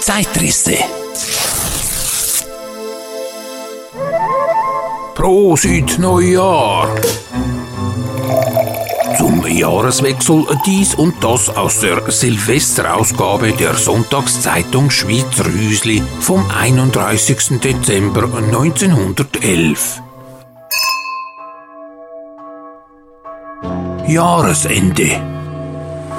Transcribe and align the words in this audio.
Zeitrisse. 0.00 0.76
Prosit 5.14 5.98
Neujahr! 5.98 6.88
Zum 9.18 9.46
Jahreswechsel 9.46 10.46
dies 10.64 10.94
und 10.94 11.22
das 11.22 11.50
aus 11.50 11.80
der 11.80 12.10
Silvesterausgabe 12.10 13.52
der 13.52 13.74
Sonntagszeitung 13.74 14.90
Schweiz 14.90 15.44
Rüsli 15.44 16.02
vom 16.20 16.50
31. 16.50 17.60
Dezember 17.60 18.24
1911. 18.24 20.00
Jahresende. 24.06 25.39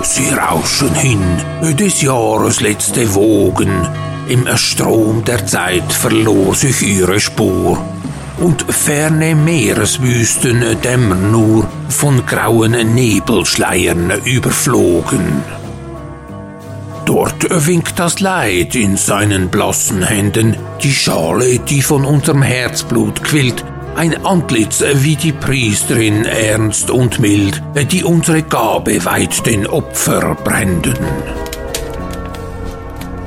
Sie 0.03 0.29
rauschen 0.33 0.93
hin, 0.95 1.21
des 1.75 2.01
Jahres 2.01 2.61
letzte 2.61 3.13
Wogen. 3.13 3.87
Im 4.27 4.47
Strom 4.57 5.23
der 5.25 5.45
Zeit 5.45 5.91
verlor 5.91 6.55
sich 6.55 6.81
ihre 6.81 7.19
Spur. 7.19 7.83
Und 8.39 8.63
ferne 8.63 9.35
Meereswüsten 9.35 10.63
dämmern 10.83 11.31
nur, 11.31 11.67
von 11.89 12.25
grauen 12.25 12.71
Nebelschleiern 12.95 14.11
überflogen. 14.25 15.43
Dort 17.05 17.67
winkt 17.67 17.99
das 17.99 18.19
Leid 18.19 18.73
in 18.75 18.97
seinen 18.97 19.49
blassen 19.49 20.01
Händen, 20.01 20.55
die 20.81 20.93
Schale, 20.93 21.59
die 21.59 21.81
von 21.81 22.05
unserem 22.05 22.41
Herzblut 22.41 23.23
quillt, 23.23 23.65
ein 23.95 24.25
Antlitz 24.25 24.83
wie 24.95 25.15
die 25.15 25.31
Priesterin 25.31 26.25
ernst 26.25 26.89
und 26.89 27.19
mild, 27.19 27.61
die 27.91 28.03
unsere 28.03 28.43
Gabe 28.43 29.03
weit 29.05 29.45
den 29.45 29.67
Opfer 29.67 30.35
bränden. 30.35 30.97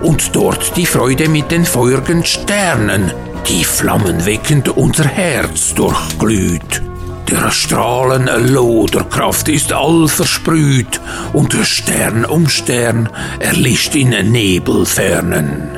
Und 0.03 0.35
dort 0.35 0.77
die 0.77 0.87
Freude 0.87 1.29
mit 1.29 1.51
den 1.51 1.65
feurigen 1.65 2.25
Sternen, 2.25 3.13
die 3.49 3.65
flammenweckend 3.65 4.69
unser 4.69 5.05
Herz 5.05 5.75
durchglüht. 5.75 6.83
Der 7.31 7.51
Strahlen 7.51 8.29
Loderkraft 8.53 9.49
ist 9.49 9.73
all 9.73 10.09
versprüht 10.09 11.01
und 11.33 11.55
Stern 11.63 12.25
um 12.25 12.49
Stern 12.49 13.09
erlischt 13.41 13.95
in 13.95 14.11
Nebelfernen 14.11 15.74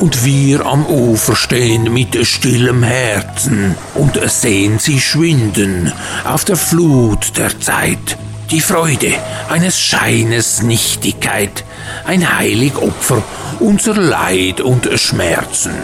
und 0.00 0.24
wir 0.24 0.64
am 0.64 0.86
Ufer 0.86 1.36
stehen 1.36 1.92
mit 1.92 2.26
stillem 2.26 2.82
Herzen 2.82 3.74
und 3.94 4.18
sehen 4.30 4.78
sie 4.78 4.98
schwinden 4.98 5.92
auf 6.24 6.44
der 6.44 6.56
Flut 6.56 7.36
der 7.36 7.60
Zeit. 7.60 8.16
Die 8.50 8.60
Freude 8.60 9.12
eines 9.48 9.78
Scheines 9.78 10.62
Nichtigkeit, 10.62 11.64
ein 12.04 12.36
heilig 12.36 12.76
Opfer 12.76 13.22
unser 13.60 13.94
Leid 13.94 14.60
und 14.60 14.88
Schmerzen. 14.98 15.74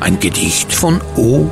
Ein 0.00 0.18
Gedicht 0.18 0.72
von 0.72 1.00
O. 1.16 1.50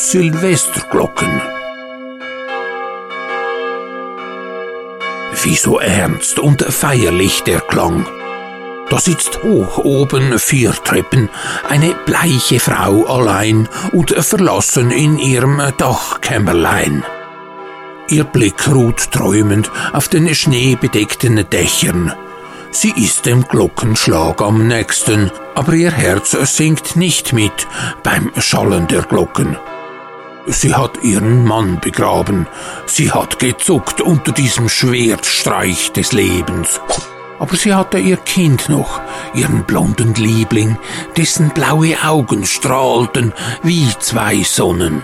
Silvesterglocken. 0.00 1.42
Wie 5.42 5.56
so 5.56 5.80
ernst 5.80 6.38
und 6.38 6.62
feierlich 6.62 7.42
der 7.42 7.60
Klang. 7.60 8.06
Da 8.88 9.00
sitzt 9.00 9.42
hoch 9.42 9.78
oben 9.78 10.38
vier 10.38 10.72
Treppen 10.72 11.28
eine 11.68 11.94
bleiche 12.06 12.60
Frau 12.60 13.04
allein 13.06 13.68
und 13.92 14.12
verlassen 14.12 14.92
in 14.92 15.18
ihrem 15.18 15.60
Dachkämmerlein. 15.76 17.04
Ihr 18.08 18.24
Blick 18.24 18.68
ruht 18.68 19.10
träumend 19.10 19.70
auf 19.92 20.08
den 20.08 20.32
schneebedeckten 20.32 21.50
Dächern. 21.50 22.14
Sie 22.70 22.92
ist 22.96 23.26
dem 23.26 23.46
Glockenschlag 23.46 24.40
am 24.40 24.68
nächsten, 24.68 25.30
aber 25.54 25.72
ihr 25.72 25.90
Herz 25.90 26.30
singt 26.54 26.96
nicht 26.96 27.32
mit 27.32 27.66
beim 28.02 28.30
Schallen 28.38 28.86
der 28.86 29.02
Glocken. 29.02 29.58
Sie 30.50 30.74
hat 30.74 31.02
ihren 31.02 31.44
Mann 31.44 31.78
begraben. 31.78 32.46
Sie 32.86 33.12
hat 33.12 33.38
gezuckt 33.38 34.00
unter 34.00 34.32
diesem 34.32 34.68
Schwertstreich 34.68 35.92
des 35.92 36.12
Lebens. 36.12 36.80
Aber 37.38 37.54
sie 37.54 37.74
hatte 37.74 37.98
ihr 37.98 38.16
Kind 38.16 38.68
noch, 38.68 39.00
ihren 39.34 39.64
blonden 39.64 40.14
Liebling, 40.14 40.78
dessen 41.16 41.50
blaue 41.50 42.02
Augen 42.02 42.46
strahlten 42.46 43.32
wie 43.62 43.88
zwei 44.00 44.42
Sonnen. 44.42 45.02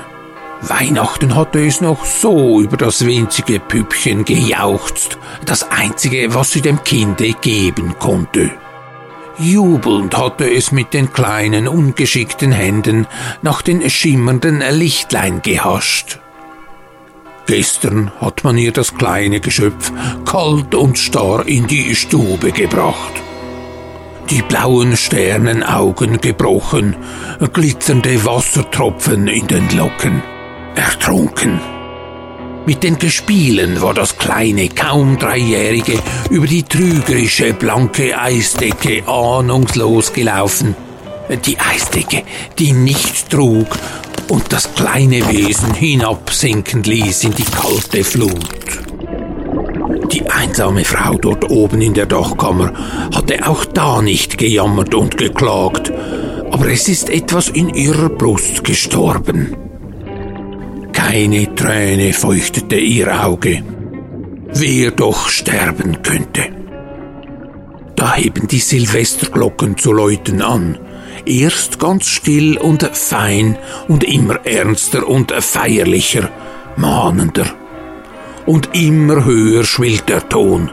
Weihnachten 0.62 1.34
hatte 1.37 1.65
es 1.65 1.82
noch 1.82 2.06
so 2.06 2.61
über 2.62 2.78
das 2.78 3.05
winzige 3.05 3.61
Püppchen 3.61 4.25
gejauchzt, 4.25 5.19
das 5.44 5.71
einzige, 5.71 6.34
was 6.34 6.53
sie 6.53 6.62
dem 6.62 6.82
Kinde 6.84 7.34
geben 7.34 7.94
konnte. 7.99 8.50
Jubelnd 9.39 10.17
hatte 10.17 10.49
es 10.49 10.71
mit 10.71 10.95
den 10.95 11.12
kleinen, 11.12 11.67
ungeschickten 11.67 12.53
Händen 12.53 13.06
nach 13.43 13.62
den 13.62 13.89
schimmernden 13.91 14.62
Lichtlein 14.71 15.43
gehascht. 15.43 16.21
Gestern 17.47 18.12
hat 18.21 18.44
man 18.44 18.56
ihr 18.56 18.73
das 18.73 18.94
kleine 18.94 19.41
Geschöpf 19.41 19.93
kalt 20.25 20.75
und 20.75 20.99
starr 20.99 21.47
in 21.47 21.67
die 21.67 21.94
Stube 21.94 22.53
gebracht. 22.53 23.12
Die 24.31 24.41
blauen 24.41 24.97
Sternenaugen 24.97 26.21
gebrochen, 26.21 26.97
glitzernde 27.53 28.25
Wassertropfen 28.25 29.28
in 29.28 29.47
den 29.47 29.69
Locken, 29.77 30.23
ertrunken. 30.75 31.61
Mit 32.67 32.83
den 32.83 32.99
Gespielen 32.99 33.83
war 33.83 33.93
das 33.93 34.17
kleine, 34.17 34.71
kaum 34.71 35.19
Dreijährige 35.19 35.99
über 36.31 36.47
die 36.47 36.63
trügerische, 36.63 37.53
blanke 37.53 38.19
Eisdecke 38.19 39.07
ahnungslos 39.07 40.15
gelaufen. 40.15 40.75
Die 41.45 41.59
Eisdecke, 41.59 42.23
die 42.59 42.73
nicht 42.73 43.29
trug 43.29 43.67
und 44.29 44.51
das 44.51 44.75
kleine 44.75 45.29
Wesen 45.29 45.75
hinabsinken 45.75 46.83
ließ 46.83 47.25
in 47.25 47.35
die 47.35 47.45
kalte 47.45 48.03
Flut. 48.03 48.49
Die 50.11 50.27
einsame 50.31 50.85
Frau 50.85 51.19
dort 51.19 51.51
oben 51.51 51.83
in 51.83 51.93
der 51.93 52.07
Dachkammer 52.07 52.73
hatte 53.15 53.47
auch 53.47 53.67
da 53.67 54.01
nicht 54.01 54.39
gejammert 54.39 54.95
und 54.95 55.19
geklagt, 55.19 55.93
aber 56.51 56.69
es 56.69 56.89
ist 56.89 57.11
etwas 57.11 57.49
in 57.49 57.69
ihrer 57.71 58.09
Brust 58.09 58.65
gestorben. 58.65 59.64
Keine 61.15 61.55
Träne 61.55 62.13
feuchtete 62.13 62.75
ihr 62.75 63.25
Auge. 63.25 63.63
Wer 64.53 64.91
doch 64.91 65.29
sterben 65.29 66.03
könnte. 66.03 66.43
Da 67.95 68.15
heben 68.17 68.49
die 68.49 68.59
Silvesterglocken 68.59 69.79
zu 69.79 69.93
läuten 69.93 70.43
an. 70.43 70.77
Erst 71.25 71.79
ganz 71.79 72.09
still 72.09 72.59
und 72.59 72.83
fein 72.97 73.57
und 73.87 74.03
immer 74.03 74.45
ernster 74.45 75.07
und 75.07 75.31
feierlicher, 75.31 76.31
mahnender. 76.75 77.47
Und 78.45 78.71
immer 78.73 79.25
höher 79.25 79.63
schwillt 79.63 80.09
der 80.09 80.29
Ton. 80.29 80.73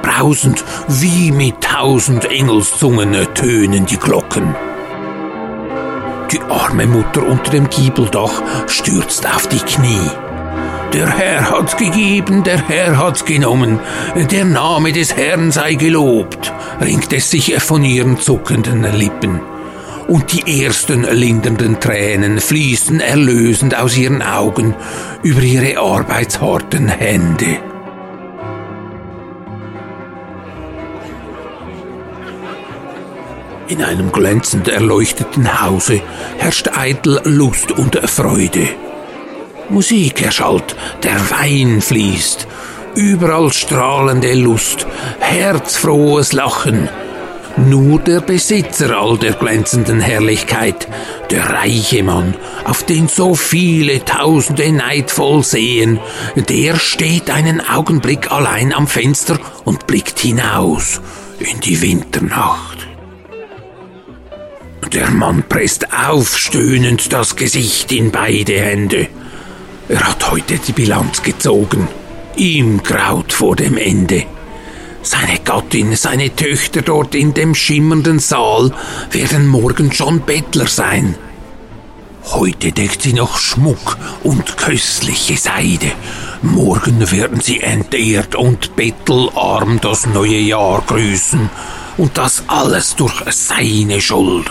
Brausend 0.00 0.64
wie 0.88 1.30
mit 1.30 1.60
tausend 1.60 2.24
Engelszungen 2.24 3.14
tönen 3.34 3.84
die 3.84 3.98
Glocken. 3.98 4.54
Die 6.34 6.40
arme 6.40 6.88
Mutter 6.88 7.24
unter 7.24 7.52
dem 7.52 7.70
Giebeldach 7.70 8.42
stürzt 8.66 9.24
auf 9.24 9.46
die 9.46 9.60
Knie. 9.60 10.10
Der 10.92 11.08
Herr 11.08 11.48
hat's 11.48 11.76
gegeben, 11.76 12.42
der 12.42 12.58
Herr 12.58 12.98
hat's 12.98 13.24
genommen, 13.24 13.78
der 14.32 14.44
Name 14.44 14.92
des 14.92 15.14
Herrn 15.14 15.52
sei 15.52 15.74
gelobt, 15.74 16.52
ringt 16.80 17.12
es 17.12 17.30
sich 17.30 17.54
von 17.62 17.84
ihren 17.84 18.18
zuckenden 18.18 18.82
Lippen. 18.82 19.40
Und 20.08 20.32
die 20.32 20.64
ersten 20.64 21.04
lindernden 21.04 21.78
Tränen 21.78 22.40
fließen 22.40 22.98
erlösend 22.98 23.76
aus 23.76 23.96
ihren 23.96 24.20
Augen 24.20 24.74
über 25.22 25.40
ihre 25.40 25.78
arbeitsharten 25.78 26.88
Hände. 26.88 27.73
In 33.66 33.82
einem 33.82 34.12
glänzend 34.12 34.68
erleuchteten 34.68 35.62
Hause 35.62 36.02
herrscht 36.36 36.68
eitel 36.76 37.20
Lust 37.24 37.72
und 37.72 37.96
Freude. 38.08 38.68
Musik 39.70 40.20
erschallt, 40.20 40.76
der 41.02 41.18
Wein 41.30 41.80
fließt, 41.80 42.46
überall 42.94 43.50
strahlende 43.54 44.34
Lust, 44.34 44.86
herzfrohes 45.18 46.34
Lachen. 46.34 46.90
Nur 47.56 48.00
der 48.00 48.20
Besitzer 48.20 48.98
all 48.98 49.16
der 49.16 49.32
glänzenden 49.32 50.00
Herrlichkeit, 50.00 50.86
der 51.30 51.48
reiche 51.48 52.02
Mann, 52.02 52.34
auf 52.64 52.82
den 52.82 53.08
so 53.08 53.34
viele 53.34 54.04
Tausende 54.04 54.70
neidvoll 54.72 55.42
sehen, 55.42 56.00
der 56.36 56.76
steht 56.76 57.30
einen 57.30 57.66
Augenblick 57.66 58.30
allein 58.30 58.74
am 58.74 58.88
Fenster 58.88 59.38
und 59.64 59.86
blickt 59.86 60.18
hinaus 60.18 61.00
in 61.38 61.60
die 61.60 61.80
Winternacht. 61.80 62.93
Der 64.92 65.10
Mann 65.10 65.42
presst 65.48 65.86
aufstöhnend 65.92 67.12
das 67.12 67.36
Gesicht 67.36 67.90
in 67.92 68.10
beide 68.10 68.60
Hände. 68.60 69.08
Er 69.88 70.00
hat 70.08 70.30
heute 70.30 70.58
die 70.58 70.72
Bilanz 70.72 71.22
gezogen. 71.22 71.88
Ihm 72.36 72.82
graut 72.82 73.32
vor 73.32 73.56
dem 73.56 73.76
Ende. 73.76 74.24
Seine 75.02 75.38
Gattin, 75.44 75.96
seine 75.96 76.34
Töchter 76.34 76.82
dort 76.82 77.14
in 77.14 77.34
dem 77.34 77.54
schimmernden 77.54 78.18
Saal 78.18 78.72
werden 79.10 79.46
morgen 79.46 79.92
schon 79.92 80.20
Bettler 80.20 80.66
sein. 80.66 81.16
Heute 82.24 82.72
deckt 82.72 83.02
sie 83.02 83.12
noch 83.12 83.38
Schmuck 83.38 83.98
und 84.22 84.56
köstliche 84.56 85.36
Seide. 85.36 85.92
Morgen 86.42 87.10
werden 87.10 87.40
sie 87.40 87.60
entehrt 87.60 88.34
und 88.34 88.76
bettelarm 88.76 89.80
das 89.80 90.06
neue 90.06 90.38
Jahr 90.38 90.82
grüßen. 90.86 91.50
Und 91.96 92.16
das 92.18 92.44
alles 92.48 92.96
durch 92.96 93.22
seine 93.30 94.00
Schuld. 94.00 94.50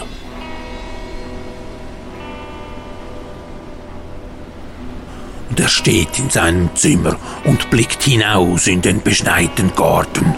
Und 5.54 5.60
er 5.60 5.70
steht 5.70 6.18
in 6.18 6.32
seinem 6.32 6.76
Zimmer 6.76 7.16
und 7.44 7.70
blickt 7.70 8.02
hinaus 8.02 8.66
in 8.66 8.82
den 8.82 9.04
beschneiten 9.04 9.72
Garten. 9.76 10.34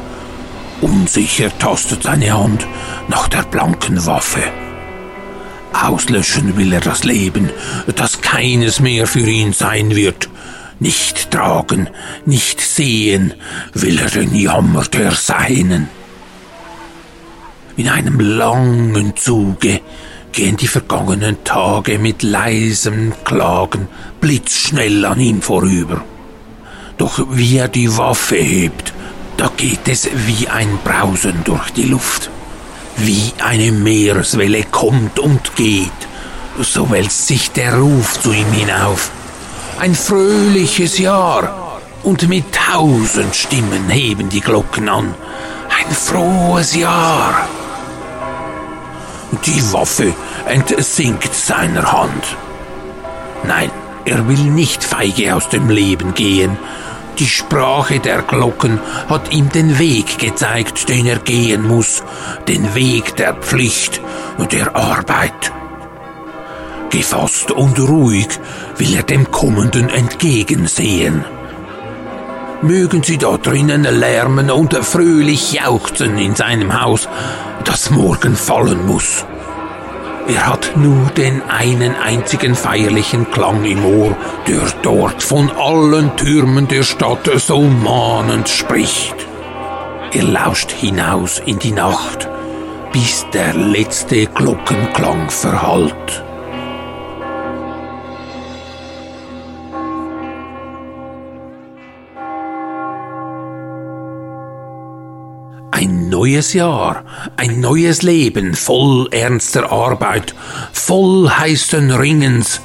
Unsicher 0.82 1.58
tastet 1.58 2.04
seine 2.04 2.38
Hand 2.38 2.68
nach 3.08 3.30
der 3.30 3.44
blanken 3.44 4.06
Waffe. 4.06 4.44
Auslöschen 5.72 6.58
will 6.58 6.74
er 6.74 6.82
das 6.82 7.06
Leben, 7.06 7.50
das 7.96 8.20
keines 8.20 8.82
mehr 8.82 9.08
für 9.08 9.26
ihn 9.26 9.54
sein 9.54 9.96
wird. 9.96 10.28
Nicht 10.82 11.32
tragen, 11.32 11.90
nicht 12.26 12.60
sehen 12.60 13.36
will 13.72 13.98
er 14.00 14.10
den 14.10 14.36
Jammer 14.36 14.84
der 14.84 15.12
Seinen. 15.12 15.88
In 17.78 17.88
einem 17.88 18.20
langen 18.20 19.16
Zuge 19.16 19.80
gehen 20.34 20.58
die 20.58 20.68
vergangenen 20.68 21.42
Tage 21.46 22.00
mit 22.00 22.22
leisem 22.22 23.14
Klagen 23.24 23.88
blitzschnell 24.26 25.06
an 25.06 25.20
ihm 25.20 25.40
vorüber. 25.40 26.02
Doch 26.98 27.20
wie 27.30 27.58
er 27.58 27.68
die 27.68 27.96
Waffe 27.96 28.38
hebt, 28.38 28.92
da 29.38 29.52
geht 29.56 29.88
es 29.88 30.10
wie 30.26 30.48
ein 30.48 30.80
Brausen 30.84 31.44
durch 31.44 31.70
die 31.70 31.84
Luft. 31.84 32.32
Wie 32.98 33.34
eine 33.44 33.72
Meereswelle 33.72 34.64
kommt 34.64 35.20
und 35.20 35.56
geht, 35.56 36.02
so 36.60 36.90
wälzt 36.90 37.28
sich 37.28 37.52
der 37.52 37.76
Ruf 37.76 38.20
zu 38.20 38.32
ihm 38.32 38.52
hinauf. 38.52 39.12
Ein 39.80 39.94
fröhliches 39.94 40.98
Jahr, 40.98 41.80
und 42.02 42.28
mit 42.28 42.46
tausend 42.52 43.36
Stimmen 43.36 43.90
heben 43.90 44.30
die 44.30 44.42
Glocken 44.42 44.90
an. 44.90 45.14
Ein 45.78 45.94
frohes 45.94 46.76
Jahr. 46.76 47.48
Die 49.46 49.62
Waffe 49.72 50.16
entsinkt 50.48 51.36
seiner 51.36 51.92
Hand. 51.92 52.26
Nein, 53.44 53.70
er 54.06 54.28
will 54.28 54.52
nicht 54.52 54.84
feige 54.84 55.36
aus 55.36 55.50
dem 55.50 55.70
Leben 55.70 56.14
gehen. 56.14 56.58
Die 57.20 57.28
Sprache 57.28 58.00
der 58.00 58.22
Glocken 58.22 58.80
hat 59.10 59.34
ihm 59.34 59.50
den 59.50 59.80
Weg 59.80 60.18
gezeigt, 60.20 60.90
den 60.90 61.06
er 61.06 61.20
gehen 61.20 61.64
muss, 61.68 62.04
den 62.48 62.76
Weg 62.76 63.16
der 63.16 63.34
Pflicht 63.34 64.02
und 64.38 64.52
der 64.52 64.76
Arbeit. 64.76 65.52
Gefasst 66.90 67.52
und 67.52 67.80
ruhig 67.80 68.28
will 68.78 68.96
er 68.96 69.04
dem 69.04 69.32
Kommenden 69.32 69.90
entgegensehen. 69.90 71.26
Mögen 72.62 73.04
sie 73.04 73.18
da 73.18 73.38
drinnen 73.38 73.84
lärmen 73.84 74.50
und 74.52 74.74
fröhlich 74.74 75.54
jauchzen 75.54 76.18
in 76.18 76.36
seinem 76.36 76.82
Haus, 76.82 77.08
das 77.64 77.90
morgen 77.90 78.36
fallen 78.36 78.86
muss. 78.86 79.26
Er 80.28 80.48
hat 80.48 80.76
nur 80.76 81.12
den 81.12 81.44
einen 81.44 81.96
einzigen 81.96 82.56
feierlichen 82.56 83.30
Klang 83.30 83.64
im 83.64 83.86
Ohr, 83.86 84.18
der 84.48 84.66
dort 84.82 85.22
von 85.22 85.52
allen 85.52 86.16
Türmen 86.16 86.68
der 86.68 86.82
Stadt 86.82 87.30
so 87.38 87.62
mahnend 87.62 88.50
spricht. 88.50 89.16
Er 90.14 90.24
lauscht 90.24 90.72
hinaus 90.72 91.40
in 91.46 91.60
die 91.60 91.74
Nacht, 91.74 92.28
bis 92.92 93.26
der 93.34 93.54
letzte 93.54 94.26
Glockenklang 94.26 95.30
verhallt. 95.30 96.25
Neues 106.26 106.54
Jahr, 106.54 107.06
ein 107.38 107.60
neues 107.60 108.02
Leben 108.02 108.56
voll 108.56 109.08
ernster 109.12 109.72
Arbeit, 109.72 110.34
voll 110.74 111.30
heißen 111.30 111.92
Ringens, 111.92 112.62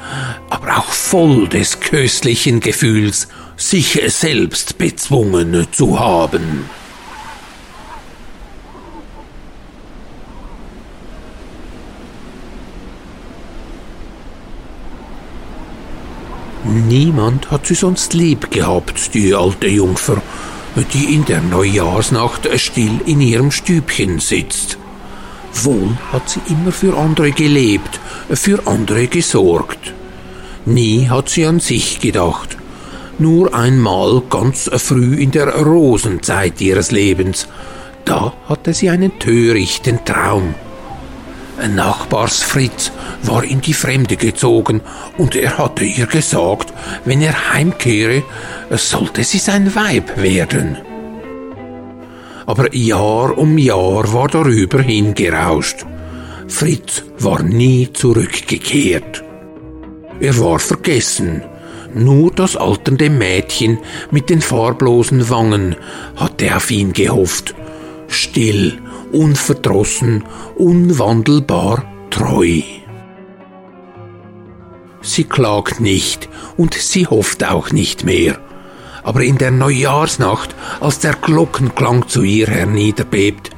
aber 0.48 0.78
auch 0.78 0.90
voll 0.90 1.46
des 1.46 1.78
köstlichen 1.80 2.60
Gefühls, 2.60 3.28
sich 3.58 4.00
selbst 4.06 4.78
bezwungen 4.78 5.66
zu 5.72 6.00
haben. 6.00 6.70
Niemand 16.64 17.50
hat 17.50 17.66
sie 17.66 17.74
sonst 17.74 18.14
lieb 18.14 18.50
gehabt, 18.50 19.12
die 19.12 19.34
alte 19.34 19.68
Jungfer, 19.68 20.22
die 20.76 21.14
in 21.14 21.24
der 21.24 21.40
Neujahrsnacht 21.40 22.48
still 22.58 23.00
in 23.06 23.20
ihrem 23.20 23.50
Stübchen 23.50 24.20
sitzt. 24.20 24.78
Wohl 25.52 25.96
hat 26.12 26.28
sie 26.28 26.40
immer 26.48 26.72
für 26.72 26.96
andere 26.96 27.32
gelebt, 27.32 28.00
für 28.32 28.66
andere 28.66 29.08
gesorgt. 29.08 29.92
Nie 30.64 31.08
hat 31.08 31.28
sie 31.28 31.46
an 31.46 31.60
sich 31.60 32.00
gedacht. 32.00 32.56
Nur 33.18 33.54
einmal 33.54 34.22
ganz 34.30 34.70
früh 34.76 35.16
in 35.16 35.30
der 35.30 35.48
Rosenzeit 35.54 36.60
ihres 36.60 36.90
Lebens, 36.90 37.48
da 38.04 38.32
hatte 38.48 38.72
sie 38.72 38.88
einen 38.88 39.18
törichten 39.18 40.04
Traum. 40.04 40.54
Ein 41.60 41.74
Nachbarsfritz 41.74 42.90
war 43.22 43.44
in 43.44 43.60
die 43.60 43.74
Fremde 43.74 44.16
gezogen 44.16 44.80
und 45.18 45.36
er 45.36 45.58
hatte 45.58 45.84
ihr 45.84 46.06
gesagt, 46.06 46.72
wenn 47.04 47.20
er 47.20 47.52
heimkehre, 47.52 48.22
sollte 48.70 49.24
sie 49.24 49.36
sein 49.36 49.74
Weib 49.74 50.16
werden. 50.16 50.78
Aber 52.46 52.74
Jahr 52.74 53.36
um 53.36 53.58
Jahr 53.58 54.10
war 54.14 54.28
darüber 54.28 54.80
hingerauscht. 54.80 55.84
Fritz 56.48 57.04
war 57.18 57.42
nie 57.42 57.92
zurückgekehrt. 57.92 59.22
Er 60.18 60.38
war 60.38 60.58
vergessen. 60.60 61.42
Nur 61.92 62.30
das 62.32 62.56
alternde 62.56 63.10
Mädchen 63.10 63.78
mit 64.10 64.30
den 64.30 64.40
farblosen 64.40 65.28
Wangen 65.28 65.76
hatte 66.16 66.56
auf 66.56 66.70
ihn 66.70 66.94
gehofft. 66.94 67.54
Still 68.08 68.78
unverdrossen, 69.12 70.24
unwandelbar 70.56 71.84
treu. 72.10 72.62
Sie 75.02 75.24
klagt 75.24 75.80
nicht 75.80 76.28
und 76.56 76.74
sie 76.74 77.06
hofft 77.06 77.44
auch 77.44 77.70
nicht 77.70 78.04
mehr. 78.04 78.38
Aber 79.02 79.22
in 79.22 79.38
der 79.38 79.50
Neujahrsnacht, 79.50 80.54
als 80.80 80.98
der 80.98 81.14
Glockenklang 81.14 82.08
zu 82.08 82.22
ihr 82.22 82.48
herniederbebt, 82.48 83.50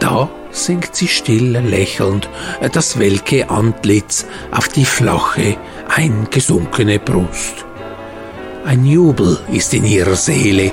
da 0.00 0.30
sinkt 0.50 0.96
sie 0.96 1.08
still 1.08 1.58
lächelnd 1.58 2.28
das 2.72 2.98
welke 2.98 3.50
Antlitz 3.50 4.26
auf 4.50 4.68
die 4.68 4.86
flache, 4.86 5.56
eingesunkene 5.94 6.98
Brust. 6.98 7.66
Ein 8.64 8.84
Jubel 8.84 9.38
ist 9.52 9.72
in 9.74 9.84
ihrer 9.84 10.16
Seele, 10.16 10.72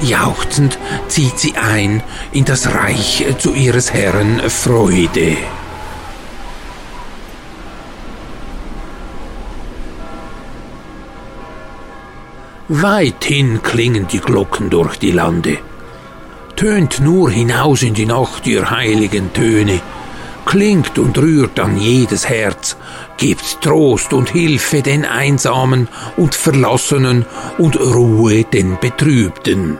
Jauchzend 0.00 0.78
zieht 1.08 1.38
sie 1.38 1.56
ein 1.56 2.02
in 2.32 2.44
das 2.44 2.72
Reich 2.72 3.24
zu 3.38 3.52
ihres 3.52 3.92
Herrn 3.92 4.40
Freude. 4.48 5.36
Weithin 12.68 13.62
klingen 13.62 14.06
die 14.08 14.20
Glocken 14.20 14.70
durch 14.70 14.96
die 14.98 15.10
Lande. 15.10 15.58
Tönt 16.54 17.00
nur 17.00 17.30
hinaus 17.30 17.82
in 17.82 17.94
die 17.94 18.04
Nacht 18.04 18.46
ihr 18.46 18.70
heiligen 18.70 19.32
Töne, 19.32 19.80
klingt 20.44 20.98
und 20.98 21.16
rührt 21.16 21.58
an 21.58 21.78
jedes 21.78 22.28
Herz, 22.28 22.76
gibt 23.16 23.62
Trost 23.62 24.12
und 24.12 24.30
Hilfe 24.30 24.82
den 24.82 25.06
Einsamen 25.06 25.88
und 26.16 26.34
Verlassenen 26.34 27.24
und 27.56 27.80
Ruhe 27.80 28.44
den 28.44 28.78
Betrübten. 28.78 29.78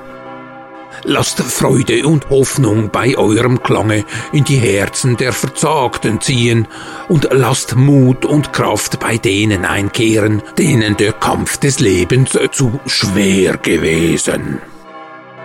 Lasst 1.04 1.40
Freude 1.40 2.06
und 2.06 2.28
Hoffnung 2.30 2.90
bei 2.90 3.16
eurem 3.16 3.62
Klange 3.62 4.04
in 4.32 4.44
die 4.44 4.56
Herzen 4.56 5.16
der 5.16 5.32
Verzagten 5.32 6.20
ziehen 6.20 6.66
und 7.08 7.28
lasst 7.30 7.76
Mut 7.76 8.24
und 8.24 8.52
Kraft 8.52 8.98
bei 9.00 9.16
denen 9.16 9.64
einkehren, 9.64 10.42
denen 10.58 10.96
der 10.96 11.12
Kampf 11.12 11.58
des 11.58 11.78
Lebens 11.78 12.36
zu 12.52 12.80
schwer 12.86 13.56
gewesen. 13.56 14.58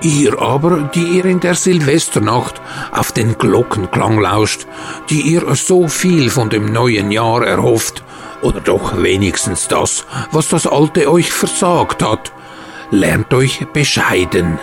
Ihr 0.01 0.41
aber, 0.41 0.89
die 0.93 1.03
ihr 1.03 1.25
in 1.25 1.39
der 1.39 1.55
Silvesternacht 1.55 2.61
auf 2.91 3.13
den 3.13 3.37
Glockenklang 3.37 4.19
lauscht, 4.19 4.67
die 5.09 5.21
ihr 5.21 5.55
so 5.55 5.87
viel 5.87 6.29
von 6.29 6.49
dem 6.49 6.73
neuen 6.73 7.11
Jahr 7.11 7.45
erhofft, 7.45 8.03
oder 8.41 8.59
doch 8.59 9.01
wenigstens 9.01 9.69
das, 9.69 10.05
was 10.31 10.49
das 10.49 10.67
alte 10.67 11.09
euch 11.09 11.31
versagt 11.31 12.03
hat, 12.03 12.33
lernt 12.91 13.33
euch 13.33 13.65
bescheiden 13.71 14.59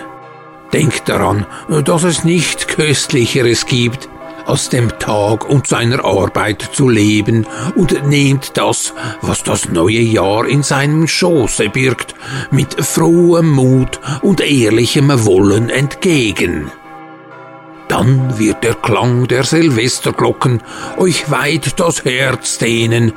Denkt 0.72 1.08
daran, 1.08 1.46
dass 1.84 2.04
es 2.04 2.24
nicht 2.24 2.68
Köstlicheres 2.68 3.66
gibt, 3.66 4.08
aus 4.46 4.68
dem 4.68 4.98
Tag 4.98 5.48
und 5.48 5.66
seiner 5.66 6.04
Arbeit 6.04 6.70
zu 6.72 6.88
leben 6.88 7.46
und 7.74 8.06
nehmt 8.08 8.56
das, 8.56 8.94
was 9.20 9.42
das 9.42 9.68
neue 9.68 10.00
Jahr 10.00 10.46
in 10.46 10.62
seinem 10.62 11.06
Schoße 11.06 11.68
birgt, 11.68 12.14
mit 12.50 12.74
frohem 12.84 13.50
Mut 13.50 14.00
und 14.22 14.40
ehrlichem 14.40 15.24
Wollen 15.24 15.70
entgegen. 15.70 16.70
Dann 18.00 18.38
wird 18.38 18.64
der 18.64 18.76
Klang 18.76 19.28
der 19.28 19.44
Silvesterglocken 19.44 20.62
euch 20.96 21.30
weit 21.30 21.78
das 21.78 22.02
Herz 22.02 22.56
dehnen, 22.56 23.12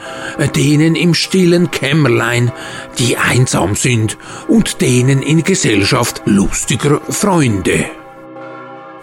denen 0.57 0.97
im 0.97 1.13
stillen 1.13 1.71
Kämmerlein, 1.71 2.51
die 2.99 3.15
einsam 3.15 3.77
sind, 3.77 4.17
und 4.49 4.81
denen 4.81 5.21
in 5.21 5.45
Gesellschaft 5.45 6.23
lustiger 6.25 6.99
Freunde. 7.07 7.85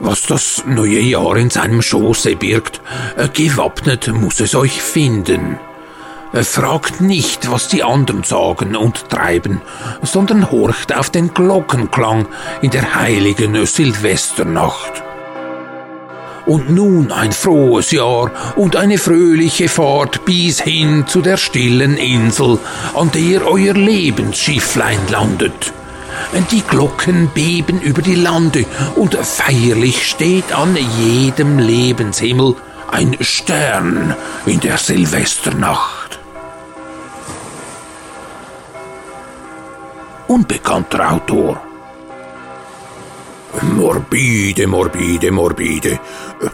Was 0.00 0.26
das 0.26 0.64
neue 0.66 1.00
Jahr 1.00 1.38
in 1.38 1.48
seinem 1.48 1.80
Schoße 1.80 2.36
birgt, 2.36 2.82
gewappnet 3.32 4.12
muss 4.12 4.40
es 4.40 4.54
euch 4.54 4.82
finden. 4.82 5.58
Fragt 6.34 7.00
nicht, 7.00 7.50
was 7.50 7.68
die 7.68 7.82
anderen 7.82 8.22
sagen 8.22 8.76
und 8.76 9.08
treiben, 9.08 9.62
sondern 10.02 10.50
horcht 10.50 10.94
auf 10.94 11.08
den 11.08 11.32
Glockenklang 11.32 12.26
in 12.60 12.70
der 12.70 12.96
heiligen 12.96 13.64
Silvesternacht. 13.64 15.04
Und 16.50 16.68
nun 16.68 17.12
ein 17.12 17.30
frohes 17.30 17.92
Jahr 17.92 18.32
und 18.56 18.74
eine 18.74 18.98
fröhliche 18.98 19.68
Fahrt 19.68 20.24
bis 20.24 20.60
hin 20.60 21.04
zu 21.06 21.22
der 21.22 21.36
stillen 21.36 21.96
Insel, 21.96 22.58
an 22.92 23.08
der 23.12 23.46
euer 23.46 23.74
Lebensschifflein 23.74 24.98
landet. 25.10 25.72
Die 26.50 26.62
Glocken 26.62 27.28
beben 27.32 27.80
über 27.80 28.02
die 28.02 28.16
Lande 28.16 28.64
und 28.96 29.14
feierlich 29.14 30.08
steht 30.08 30.52
an 30.52 30.76
jedem 30.98 31.60
Lebenshimmel 31.60 32.56
ein 32.90 33.16
Stern 33.20 34.16
in 34.44 34.58
der 34.58 34.76
Silvesternacht. 34.76 36.18
Unbekannter 40.26 41.12
Autor 41.12 41.69
Morbide, 43.62 44.66
morbide, 44.66 45.30
morbide. 45.30 45.98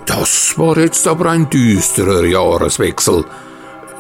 Das 0.07 0.59
war 0.59 0.79
jetzt 0.79 1.07
aber 1.07 1.31
ein 1.31 1.49
düsterer 1.51 2.25
Jahreswechsel. 2.25 3.25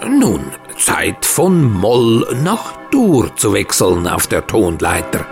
Nun, 0.09 0.53
Zeit 0.79 1.25
von 1.25 1.73
Moll 1.73 2.27
nach 2.43 2.73
Dur 2.91 3.35
zu 3.37 3.53
wechseln 3.53 4.07
auf 4.07 4.27
der 4.27 4.47
Tonleiter. 4.47 5.27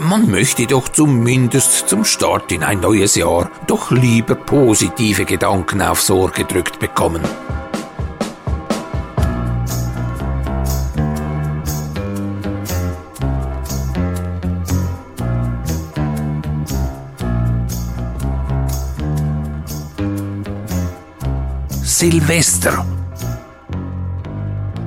Man 0.00 0.30
möchte 0.30 0.66
doch 0.66 0.88
zumindest 0.88 1.88
zum 1.88 2.04
Start 2.04 2.50
in 2.52 2.62
ein 2.62 2.80
neues 2.80 3.14
Jahr 3.14 3.50
doch 3.66 3.90
lieber 3.90 4.34
positive 4.34 5.24
Gedanken 5.24 5.80
aufs 5.80 6.10
Ohr 6.10 6.30
gedrückt 6.30 6.78
bekommen. 6.78 7.22
Silvester. 21.98 22.84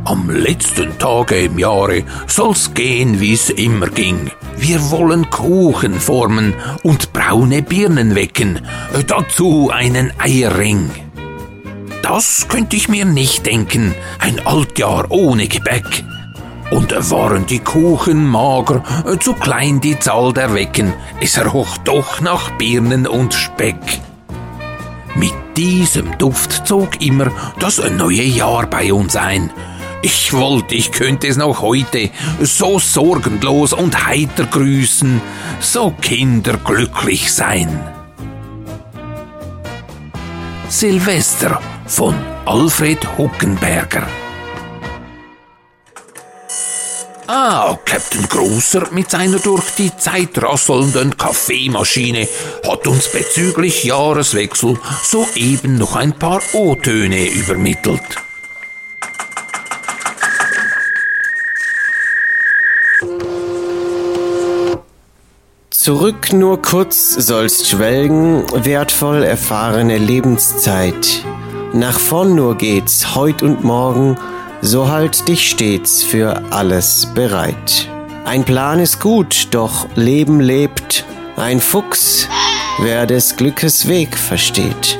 Am 0.06 0.30
letzten 0.30 0.96
Tage 1.00 1.40
im 1.40 1.58
Jahre 1.58 2.04
soll's 2.28 2.72
gehen, 2.76 3.20
wie's 3.20 3.50
immer 3.50 3.88
ging. 3.88 4.30
Wir 4.58 4.92
wollen 4.92 5.28
Kuchen 5.32 6.00
formen 6.00 6.54
und 6.84 7.12
braune 7.12 7.64
Birnen 7.64 8.14
wecken, 8.14 8.62
dazu 9.08 9.72
einen 9.74 10.14
Eierring. 10.20 10.92
Das 12.04 12.48
könnte 12.48 12.76
ich 12.76 12.90
mir 12.90 13.06
nicht 13.06 13.44
denken, 13.48 13.96
ein 14.20 14.46
Altjahr 14.46 15.10
ohne 15.10 15.48
Gebäck. 15.48 16.04
Und 16.70 16.92
waren 17.10 17.48
die 17.48 17.58
Kuchen 17.58 18.28
mager, 18.28 18.84
zu 19.20 19.34
klein 19.34 19.82
die 19.82 19.98
Zahl 19.98 20.32
der 20.32 20.54
Wecken, 20.54 20.94
es 21.20 21.44
roch 21.44 21.76
doch 21.80 22.22
nach 22.22 22.52
Birnen 22.60 23.08
und 23.08 23.34
Speck. 23.34 24.00
Mit 25.16 25.49
diesem 25.60 26.18
Duft 26.18 26.66
zog 26.66 27.02
immer 27.02 27.30
das 27.60 27.82
neue 27.92 28.24
Jahr 28.24 28.66
bei 28.66 28.94
uns 28.94 29.18
ein. 29.18 29.52
Ich 30.02 30.32
wollte, 30.32 30.76
ich 30.76 30.94
könnte 30.94 31.28
es 31.28 31.36
noch 31.36 31.62
heute 31.62 32.12
so 32.40 32.80
sorgenlos 32.80 33.74
und 33.74 34.08
heiter 34.08 34.46
grüßen, 34.46 35.20
so 35.60 35.94
kinderglücklich 36.00 37.34
sein. 37.34 37.78
Silvester 40.70 41.60
von 41.86 42.16
Alfred 42.46 43.18
Huckenberger 43.18 44.08
Ah, 47.32 47.78
Captain 47.86 48.28
Großer 48.28 48.88
mit 48.90 49.12
seiner 49.12 49.38
durch 49.38 49.76
die 49.78 49.96
Zeit 49.96 50.42
rasselnden 50.42 51.16
Kaffeemaschine 51.16 52.28
hat 52.68 52.88
uns 52.88 53.08
bezüglich 53.12 53.84
Jahreswechsel 53.84 54.80
soeben 55.04 55.78
noch 55.78 55.96
ein 55.96 56.18
paar 56.18 56.42
O-Töne 56.54 57.28
übermittelt. 57.28 58.02
Zurück 65.70 66.34
nur 66.34 66.64
kurz 66.64 67.14
sollst 67.14 67.68
schwelgen, 67.68 68.44
wertvoll 68.66 69.22
erfahrene 69.22 70.00
Lebenszeit. 70.00 71.24
Nach 71.74 72.00
vorn 72.00 72.34
nur 72.34 72.58
geht's, 72.58 73.14
heut 73.14 73.44
und 73.44 73.64
morgen, 73.64 74.18
so 74.62 74.90
halt 74.90 75.28
dich 75.28 75.50
stets 75.50 76.04
für 76.04 76.42
alles 76.52 77.08
bereit. 77.14 77.88
Ein 78.26 78.44
Plan 78.44 78.80
ist 78.80 79.00
gut, 79.00 79.48
doch 79.52 79.88
Leben 79.96 80.40
lebt 80.40 81.06
ein 81.40 81.62
Fuchs, 81.62 82.28
wer 82.80 83.06
des 83.06 83.38
Glückes 83.38 83.88
Weg 83.88 84.18
versteht. 84.18 85.00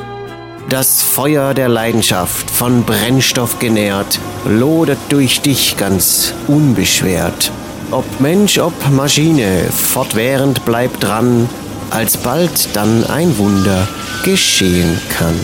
Das 0.70 1.02
Feuer 1.02 1.54
der 1.54 1.68
Leidenschaft, 1.68 2.50
von 2.50 2.84
Brennstoff 2.84 3.60
genährt, 3.60 4.20
lodert 4.46 5.00
durch 5.10 5.42
dich 5.42 5.76
ganz 5.78 6.34
unbeschwert. 6.48 7.52
Ob 7.92 8.06
Mensch, 8.20 8.60
ob 8.60 8.74
Maschine, 8.92 9.64
fortwährend 9.72 10.64
bleibt 10.64 11.04
dran, 11.04 11.50
alsbald 11.90 12.70
dann 12.74 13.04
ein 13.06 13.38
Wunder 13.38 13.88
geschehen 14.24 15.00
kann. 15.10 15.36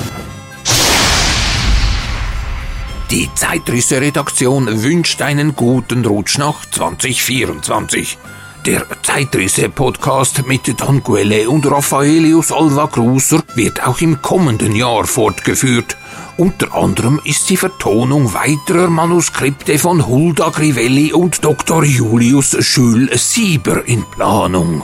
Die 3.16 3.30
Zeitrisse-Redaktion 3.34 4.84
wünscht 4.84 5.22
einen 5.22 5.56
guten 5.56 6.04
Rutsch 6.04 6.38
nach 6.38 6.66
2024. 6.70 8.18
Der 8.66 8.86
Zeitrisse-Podcast 9.04 10.46
mit 10.46 10.82
Don 10.82 11.02
Quelle 11.02 11.50
und 11.50 11.66
Raffaelius 11.66 12.52
Alva 12.52 12.88
Cruiser 12.88 13.42
wird 13.54 13.88
auch 13.88 14.02
im 14.02 14.22
kommenden 14.22 14.76
Jahr 14.76 15.06
fortgeführt. 15.06 15.96
Unter 16.36 16.76
anderem 16.76 17.22
ist 17.24 17.50
die 17.50 17.56
Vertonung 17.56 18.34
weiterer 18.34 18.90
Manuskripte 18.90 19.80
von 19.80 20.06
Hulda 20.06 20.50
Grivelli 20.50 21.14
und 21.14 21.42
Dr. 21.46 21.86
Julius 21.86 22.58
Schül-Sieber 22.60 23.86
in 23.86 24.04
Planung. 24.12 24.84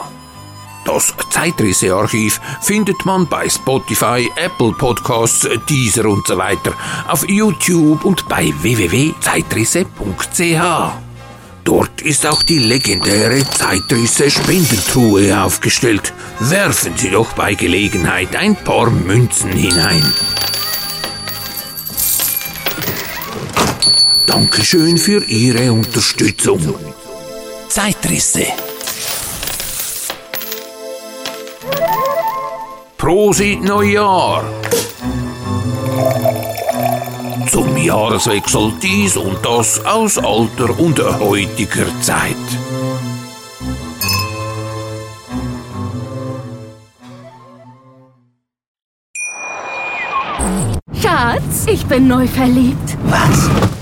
Das 0.84 1.14
Zeitrisse-Archiv 1.30 2.40
findet 2.60 3.04
man 3.04 3.28
bei 3.28 3.48
Spotify, 3.48 4.28
Apple 4.36 4.72
Podcasts, 4.72 5.48
Deezer 5.68 6.06
und 6.06 6.26
so 6.26 6.36
weiter, 6.36 6.72
auf 7.06 7.28
YouTube 7.28 8.04
und 8.04 8.28
bei 8.28 8.52
www.zeitrisse.ch. 8.60 10.92
Dort 11.64 12.02
ist 12.02 12.26
auch 12.26 12.42
die 12.42 12.58
legendäre 12.58 13.48
Zeitrisse 13.48 14.28
Spendentruhe 14.30 15.40
aufgestellt. 15.40 16.12
Werfen 16.40 16.96
Sie 16.96 17.10
doch 17.10 17.32
bei 17.34 17.54
Gelegenheit 17.54 18.34
ein 18.34 18.56
paar 18.56 18.90
Münzen 18.90 19.52
hinein. 19.52 20.02
Dankeschön 24.26 24.98
für 24.98 25.22
Ihre 25.24 25.72
Unterstützung. 25.72 26.74
Zeitrisse 27.68 28.46
Prosit 33.02 33.60
Neujahr! 33.64 34.44
Zum 37.50 37.76
Jahreswechsel 37.76 38.74
dies 38.80 39.16
und 39.16 39.44
das 39.44 39.84
aus 39.84 40.18
alter 40.18 40.78
und 40.78 41.00
heutiger 41.18 41.86
Zeit. 42.00 42.36
Schatz, 51.02 51.66
ich 51.66 51.84
bin 51.86 52.06
neu 52.06 52.28
verliebt. 52.28 52.96
Was? 53.06 53.81